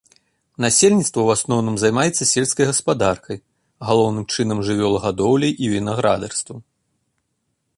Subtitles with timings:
[0.63, 3.37] Насельніцтва ў асноўным займаецца сельскай гаспадаркай,
[3.91, 6.57] галоўным чынам жывёлагадоўляй і вінаградарствам.